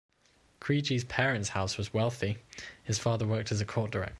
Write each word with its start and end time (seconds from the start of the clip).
Criegee's 0.59 1.03
parents' 1.03 1.49
house 1.49 1.77
was 1.77 1.93
wealthy, 1.93 2.39
his 2.83 2.97
father 2.97 3.27
worked 3.27 3.51
as 3.51 3.61
a 3.61 3.65
court 3.65 3.91
director. 3.91 4.09